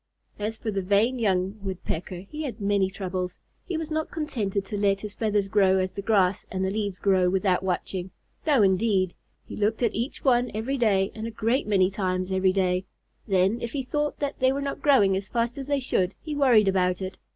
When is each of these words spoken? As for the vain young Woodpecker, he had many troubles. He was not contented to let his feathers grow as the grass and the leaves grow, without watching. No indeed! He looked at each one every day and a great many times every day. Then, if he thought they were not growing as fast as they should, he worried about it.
As 0.39 0.57
for 0.57 0.71
the 0.71 0.81
vain 0.81 1.19
young 1.19 1.59
Woodpecker, 1.61 2.21
he 2.21 2.41
had 2.41 2.59
many 2.59 2.89
troubles. 2.89 3.37
He 3.67 3.77
was 3.77 3.91
not 3.91 4.09
contented 4.09 4.65
to 4.65 4.75
let 4.75 5.01
his 5.01 5.13
feathers 5.13 5.47
grow 5.47 5.77
as 5.77 5.91
the 5.91 6.01
grass 6.01 6.43
and 6.51 6.65
the 6.65 6.71
leaves 6.71 6.97
grow, 6.97 7.29
without 7.29 7.61
watching. 7.61 8.09
No 8.47 8.63
indeed! 8.63 9.13
He 9.45 9.55
looked 9.55 9.83
at 9.83 9.93
each 9.93 10.23
one 10.23 10.49
every 10.55 10.79
day 10.79 11.11
and 11.13 11.27
a 11.27 11.29
great 11.29 11.67
many 11.67 11.91
times 11.91 12.31
every 12.31 12.51
day. 12.51 12.85
Then, 13.27 13.61
if 13.61 13.73
he 13.73 13.83
thought 13.83 14.17
they 14.39 14.51
were 14.51 14.59
not 14.59 14.81
growing 14.81 15.15
as 15.15 15.29
fast 15.29 15.59
as 15.59 15.67
they 15.67 15.79
should, 15.79 16.15
he 16.19 16.33
worried 16.35 16.67
about 16.67 16.99
it. 17.03 17.17